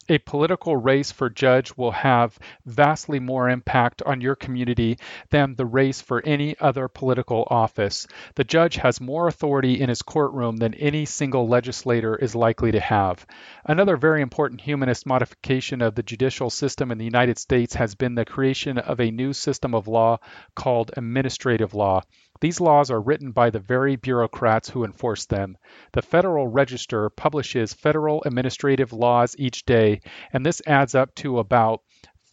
[0.09, 4.97] A political race for judge will have vastly more impact on your community
[5.29, 8.05] than the race for any other political office.
[8.35, 12.81] The judge has more authority in his courtroom than any single legislator is likely to
[12.81, 13.25] have.
[13.63, 18.15] Another very important humanist modification of the judicial system in the United States has been
[18.15, 20.19] the creation of a new system of law
[20.53, 22.01] called administrative law.
[22.43, 25.55] These laws are written by the very bureaucrats who enforce them.
[25.93, 30.01] The Federal Register publishes federal administrative laws each day,
[30.33, 31.83] and this adds up to about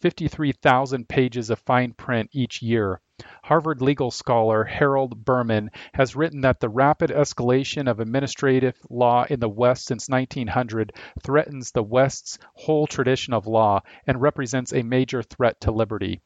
[0.01, 2.99] 53,000 pages of fine print each year.
[3.43, 9.39] Harvard legal scholar Harold Berman has written that the rapid escalation of administrative law in
[9.39, 10.91] the West since 1900
[11.23, 16.21] threatens the West's whole tradition of law and represents a major threat to liberty.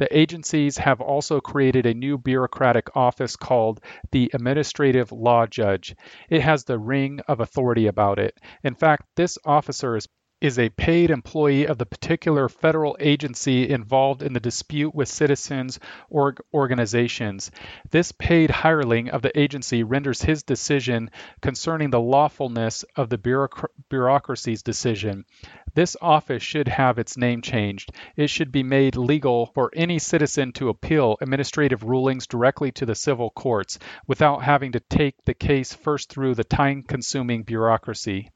[0.00, 3.82] The agencies have also created a new bureaucratic office called
[4.12, 5.94] the Administrative Law Judge.
[6.30, 8.40] It has the ring of authority about it.
[8.64, 10.08] In fact, this officer is
[10.40, 15.78] is a paid employee of the particular federal agency involved in the dispute with citizens
[16.08, 17.50] or organizations.
[17.90, 21.10] This paid hireling of the agency renders his decision
[21.42, 25.26] concerning the lawfulness of the bureauc- bureaucracy's decision.
[25.74, 27.92] This office should have its name changed.
[28.16, 32.94] It should be made legal for any citizen to appeal administrative rulings directly to the
[32.94, 38.30] civil courts without having to take the case first through the time consuming bureaucracy.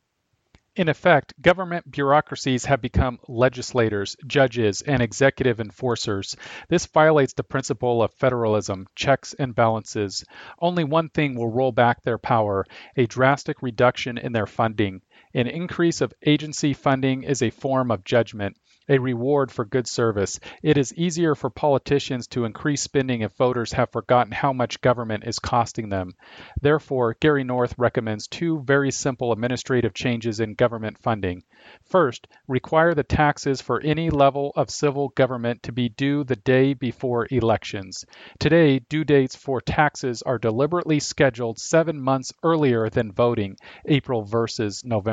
[0.76, 6.36] In effect, government bureaucracies have become legislators, judges, and executive enforcers.
[6.68, 10.24] This violates the principle of federalism, checks and balances.
[10.58, 12.66] Only one thing will roll back their power
[12.96, 15.02] a drastic reduction in their funding.
[15.32, 18.56] An increase of agency funding is a form of judgment
[18.88, 20.38] a reward for good service.
[20.62, 25.24] It is easier for politicians to increase spending if voters have forgotten how much government
[25.26, 26.12] is costing them.
[26.60, 31.42] Therefore, Gary North recommends two very simple administrative changes in government funding.
[31.84, 36.74] First, require the taxes for any level of civil government to be due the day
[36.74, 38.04] before elections.
[38.38, 43.56] Today, due dates for taxes are deliberately scheduled seven months earlier than voting,
[43.86, 45.03] April versus November.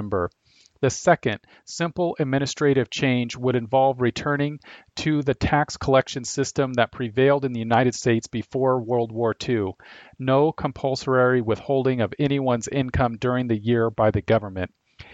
[0.81, 4.59] The second, simple administrative change would involve returning
[4.95, 9.73] to the tax collection system that prevailed in the United States before World War II.
[10.17, 14.71] No compulsory withholding of anyone's income during the year by the government.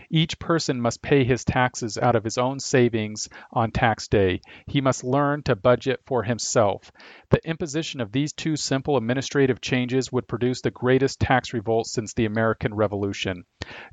[0.09, 4.41] Each person must pay his taxes out of his own savings on tax day.
[4.65, 6.91] He must learn to budget for himself.
[7.29, 12.13] The imposition of these two simple administrative changes would produce the greatest tax revolt since
[12.13, 13.43] the American Revolution.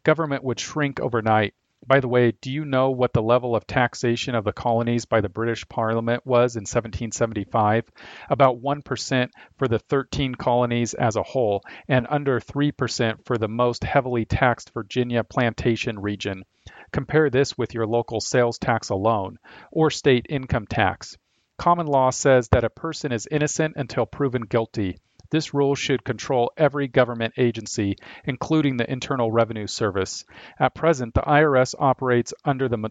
[0.04, 1.54] Government would shrink overnight.
[1.86, 5.20] By the way, do you know what the level of taxation of the colonies by
[5.20, 7.90] the British Parliament was in 1775?
[8.30, 13.84] About 1% for the 13 colonies as a whole, and under 3% for the most
[13.84, 16.44] heavily taxed Virginia plantation region.
[16.90, 19.38] Compare this with your local sales tax alone,
[19.70, 21.18] or state income tax.
[21.58, 24.96] Common law says that a person is innocent until proven guilty.
[25.30, 30.24] This rule should control every government agency, including the Internal Revenue Service.
[30.58, 32.90] At present, the IRS operates under the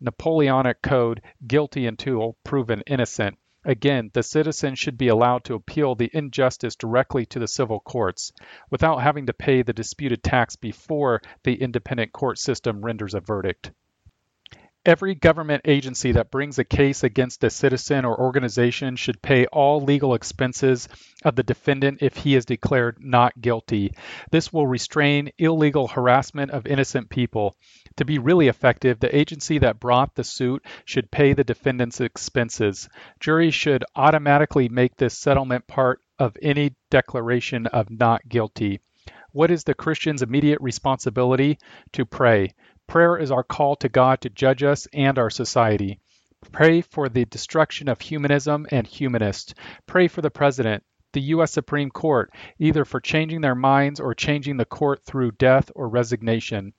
[0.00, 3.38] Napoleonic Code, guilty until proven innocent.
[3.64, 8.32] Again, the citizen should be allowed to appeal the injustice directly to the civil courts
[8.70, 13.72] without having to pay the disputed tax before the independent court system renders a verdict.
[14.86, 19.80] Every government agency that brings a case against a citizen or organization should pay all
[19.80, 20.88] legal expenses
[21.24, 23.94] of the defendant if he is declared not guilty.
[24.30, 27.56] This will restrain illegal harassment of innocent people.
[27.96, 32.88] To be really effective, the agency that brought the suit should pay the defendant's expenses.
[33.18, 38.78] Juries should automatically make this settlement part of any declaration of not guilty.
[39.32, 41.58] What is the Christian's immediate responsibility?
[41.94, 42.54] To pray.
[42.88, 45.98] Prayer is our call to God to judge us and our society.
[46.52, 49.54] Pray for the destruction of humanism and humanists.
[49.86, 51.52] Pray for the president, the U.S.
[51.52, 56.72] Supreme Court, either for changing their minds or changing the court through death or resignation.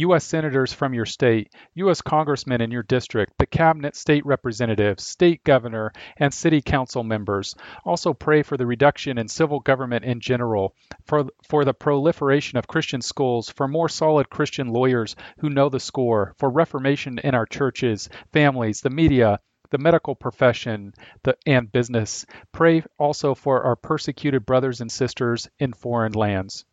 [0.00, 0.24] U.S.
[0.24, 2.00] senators from your state, U.S.
[2.00, 7.54] congressmen in your district, the cabinet state representatives, state governor, and city council members.
[7.84, 10.74] Also pray for the reduction in civil government in general,
[11.04, 15.78] for, for the proliferation of Christian schools, for more solid Christian lawyers who know the
[15.78, 19.38] score, for reformation in our churches, families, the media,
[19.68, 20.94] the medical profession,
[21.24, 22.24] the, and business.
[22.52, 26.64] Pray also for our persecuted brothers and sisters in foreign lands.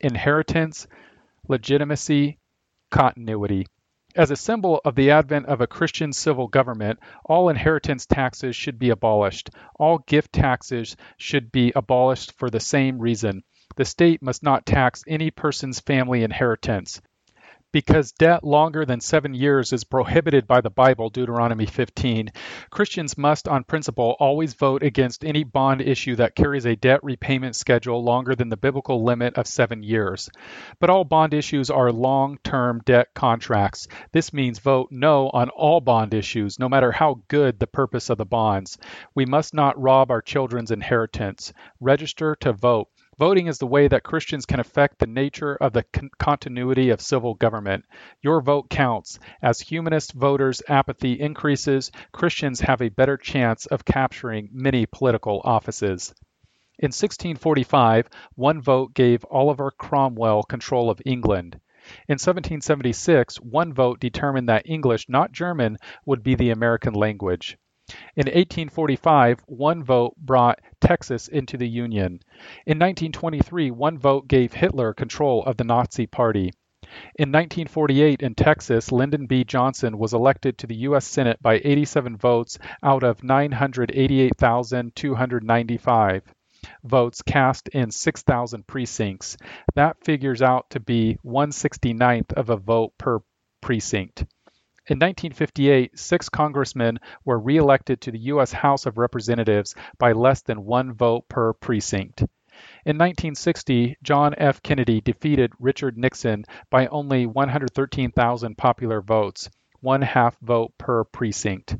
[0.00, 0.86] Inheritance,
[1.48, 2.38] legitimacy,
[2.90, 3.66] continuity.
[4.16, 8.78] As a symbol of the advent of a Christian civil government, all inheritance taxes should
[8.78, 9.50] be abolished.
[9.76, 13.42] All gift taxes should be abolished for the same reason.
[13.76, 17.00] The state must not tax any person's family inheritance
[17.74, 22.30] because debt longer than seven years is prohibited by the Bible, Deuteronomy 15,
[22.70, 27.56] Christians must, on principle, always vote against any bond issue that carries a debt repayment
[27.56, 30.30] schedule longer than the biblical limit of seven years.
[30.78, 33.88] But all bond issues are long term debt contracts.
[34.12, 38.18] This means vote no on all bond issues, no matter how good the purpose of
[38.18, 38.78] the bonds.
[39.16, 41.52] We must not rob our children's inheritance.
[41.80, 42.86] Register to vote.
[43.16, 47.00] Voting is the way that Christians can affect the nature of the con- continuity of
[47.00, 47.84] civil government.
[48.22, 49.20] Your vote counts.
[49.40, 56.12] As humanist voters' apathy increases, Christians have a better chance of capturing many political offices.
[56.76, 61.60] In 1645, one vote gave Oliver Cromwell control of England.
[62.08, 67.58] In 1776, one vote determined that English, not German, would be the American language.
[68.16, 72.20] In 1845, one vote brought Texas into the Union.
[72.64, 76.52] In 1923, one vote gave Hitler control of the Nazi Party.
[77.16, 79.42] In 1948, in Texas, Lyndon B.
[79.42, 81.06] Johnson was elected to the U.S.
[81.06, 86.22] Senate by 87 votes out of 988,295
[86.84, 89.36] votes cast in 6,000 precincts.
[89.74, 93.20] That figures out to be 169th of a vote per
[93.60, 94.24] precinct.
[94.86, 98.52] In 1958, six congressmen were reelected to the U.S.
[98.52, 102.20] House of Representatives by less than one vote per precinct.
[102.84, 104.62] In 1960, John F.
[104.62, 109.48] Kennedy defeated Richard Nixon by only 113,000 popular votes,
[109.80, 111.72] one half vote per precinct.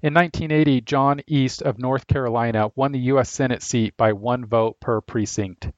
[0.00, 3.28] In 1980, John East of North Carolina won the U.S.
[3.28, 5.72] Senate seat by one vote per precinct.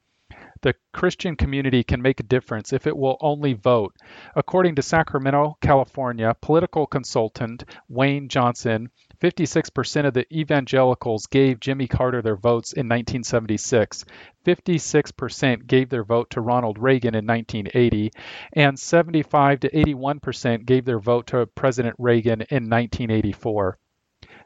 [0.65, 3.93] The Christian community can make a difference if it will only vote.
[4.35, 8.89] According to Sacramento, California, political consultant Wayne Johnson,
[9.21, 14.05] 56% of the evangelicals gave Jimmy Carter their votes in 1976,
[14.43, 18.11] 56% gave their vote to Ronald Reagan in 1980,
[18.53, 23.77] and 75 to 81% gave their vote to President Reagan in 1984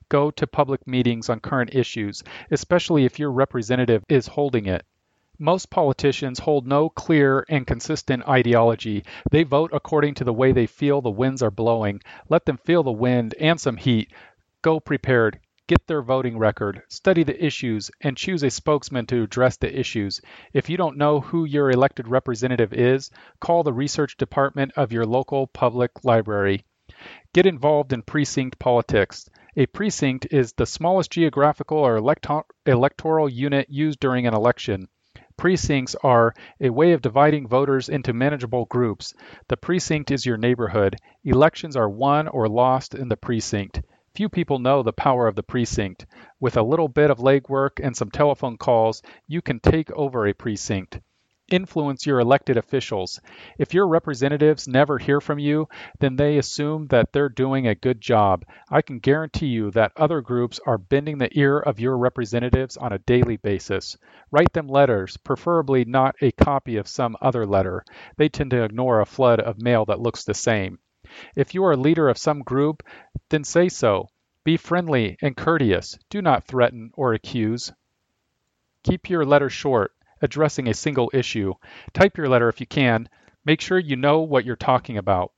[0.10, 4.84] go to public meetings on current issues, especially if your representative is holding it.
[5.42, 9.06] Most politicians hold no clear and consistent ideology.
[9.32, 12.02] They vote according to the way they feel the winds are blowing.
[12.28, 14.12] Let them feel the wind and some heat.
[14.62, 15.40] Go prepared.
[15.68, 20.20] Get their voting record, study the issues, and choose a spokesman to address the issues.
[20.52, 23.10] If you don't know who your elected representative is,
[23.40, 26.66] call the research department of your local public library.
[27.34, 29.30] Get involved in precinct politics.
[29.56, 31.96] A precinct is the smallest geographical or
[32.66, 34.90] electoral unit used during an election.
[35.40, 39.14] Precincts are a way of dividing voters into manageable groups.
[39.48, 40.98] The precinct is your neighborhood.
[41.24, 43.82] Elections are won or lost in the precinct.
[44.14, 46.06] Few people know the power of the precinct.
[46.42, 50.34] With a little bit of legwork and some telephone calls, you can take over a
[50.34, 51.00] precinct
[51.52, 53.20] influence your elected officials.
[53.58, 55.68] If your representatives never hear from you,
[56.00, 58.46] then they assume that they're doing a good job.
[58.70, 62.94] I can guarantee you that other groups are bending the ear of your representatives on
[62.94, 63.98] a daily basis.
[64.32, 67.84] Write them letters, preferably not a copy of some other letter.
[68.18, 70.80] They tend to ignore a flood of mail that looks the same.
[71.36, 72.84] If you are a leader of some group,
[73.30, 74.08] then say so.
[74.44, 75.98] Be friendly and courteous.
[76.10, 77.72] Do not threaten or accuse.
[78.84, 79.92] Keep your letter short
[80.22, 81.54] addressing a single issue.
[81.94, 83.10] Type your letter if you can.
[83.46, 85.32] Make sure you know what you're talking about.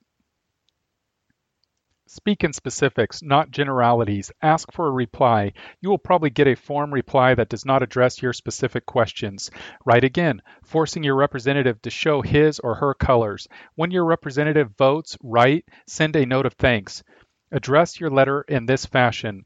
[2.13, 4.33] Speak in specifics, not generalities.
[4.41, 5.53] Ask for a reply.
[5.79, 9.49] You will probably get a form reply that does not address your specific questions.
[9.85, 13.47] Write again, forcing your representative to show his or her colors.
[13.75, 17.01] When your representative votes, write, send a note of thanks.
[17.49, 19.45] Address your letter in this fashion.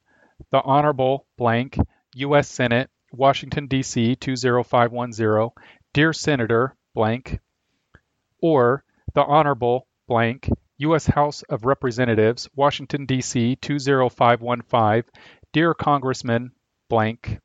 [0.49, 1.77] The Honorable blank,
[2.15, 2.49] U.S.
[2.49, 4.15] Senate, Washington, D.C.
[4.15, 5.49] 20510,
[5.93, 7.39] Dear Senator blank,
[8.41, 11.05] or the Honorable blank, U.S.
[11.05, 13.55] House of Representatives, Washington, D.C.
[13.57, 15.03] 20515,
[15.53, 16.51] Dear Congressman
[16.89, 17.39] blank.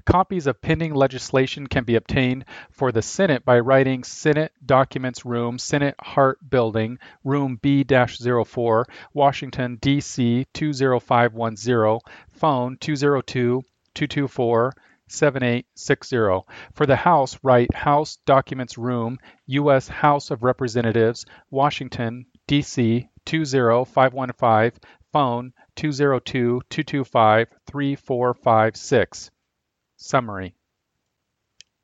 [0.06, 5.58] Copies of pending legislation can be obtained for the Senate by writing Senate Documents Room,
[5.58, 10.46] Senate Hart Building, Room B-04, Washington, D.C.
[10.54, 12.00] 20510,
[12.32, 14.74] phone 202 224
[15.10, 16.46] 7860.
[16.74, 19.88] For the House, write House Documents Room, U.S.
[19.88, 23.08] House of Representatives, Washington, D.C.
[23.28, 24.80] 20515,
[25.14, 29.32] phone 202 225 3456.
[29.98, 30.56] Summary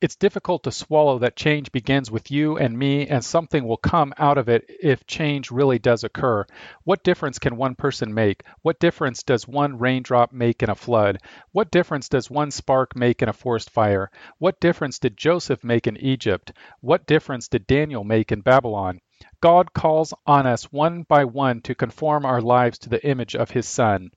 [0.04, 4.14] it's difficult to swallow that change begins with you and me, and something will come
[4.18, 6.46] out of it if change really does occur.
[6.84, 8.44] What difference can one person make?
[8.64, 11.20] What difference does one raindrop make in a flood?
[11.54, 14.12] What difference does one spark make in a forest fire?
[14.40, 16.52] What difference did Joseph make in Egypt?
[16.82, 19.00] What difference did Daniel make in Babylon?
[19.44, 23.52] God calls on us one by one to conform our lives to the image of
[23.52, 24.10] his Son.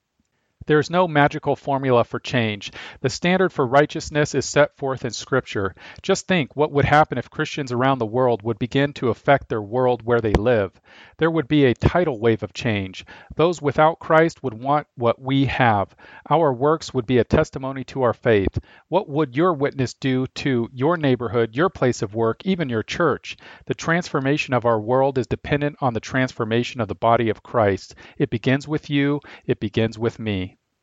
[0.66, 2.72] There is no magical formula for change.
[3.00, 5.76] The standard for righteousness is set forth in Scripture.
[6.02, 9.62] Just think what would happen if Christians around the world would begin to affect their
[9.62, 10.72] world where they live.
[11.18, 13.06] There would be a tidal wave of change.
[13.36, 15.94] Those without Christ would want what we have.
[16.28, 18.58] Our works would be a testimony to our faith.
[18.88, 23.36] What would your witness do to your neighborhood, your place of work, even your church?
[23.66, 27.94] The transformation of our world is dependent on the transformation of the body of Christ.
[28.18, 30.55] It begins with you, it begins with me.